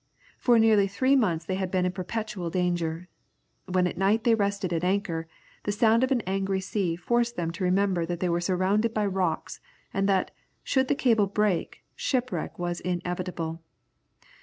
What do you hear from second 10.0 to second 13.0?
that, should the cable break, shipwreck was